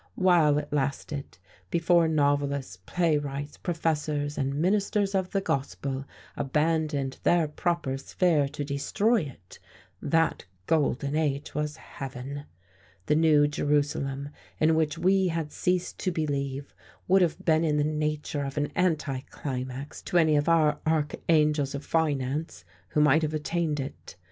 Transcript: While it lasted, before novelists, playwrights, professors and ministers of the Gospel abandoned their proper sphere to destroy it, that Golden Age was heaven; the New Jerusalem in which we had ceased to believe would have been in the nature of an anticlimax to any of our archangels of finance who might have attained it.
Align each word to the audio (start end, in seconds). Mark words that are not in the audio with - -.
While 0.15 0.57
it 0.57 0.73
lasted, 0.73 1.37
before 1.69 2.07
novelists, 2.07 2.75
playwrights, 2.75 3.55
professors 3.57 4.35
and 4.35 4.55
ministers 4.55 5.13
of 5.13 5.29
the 5.29 5.41
Gospel 5.41 6.05
abandoned 6.35 7.19
their 7.21 7.47
proper 7.47 7.99
sphere 7.99 8.47
to 8.47 8.63
destroy 8.65 9.21
it, 9.21 9.59
that 10.01 10.45
Golden 10.65 11.15
Age 11.15 11.53
was 11.53 11.77
heaven; 11.77 12.45
the 13.05 13.15
New 13.15 13.47
Jerusalem 13.47 14.29
in 14.59 14.73
which 14.73 14.97
we 14.97 15.27
had 15.27 15.51
ceased 15.51 15.99
to 15.99 16.11
believe 16.11 16.73
would 17.07 17.21
have 17.21 17.37
been 17.45 17.63
in 17.63 17.77
the 17.77 17.83
nature 17.83 18.41
of 18.43 18.57
an 18.57 18.71
anticlimax 18.75 20.01
to 20.05 20.17
any 20.17 20.35
of 20.35 20.49
our 20.49 20.79
archangels 20.83 21.75
of 21.75 21.85
finance 21.85 22.65
who 22.87 23.01
might 23.01 23.21
have 23.21 23.35
attained 23.35 23.79
it. 23.79 24.15